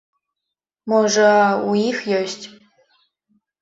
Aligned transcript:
Можа, 0.95 1.29
у 1.69 1.79
іх 1.87 1.97
ёсць? 2.25 2.43